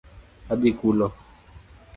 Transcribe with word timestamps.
Adhi 0.53 0.71
kulo 0.79 1.07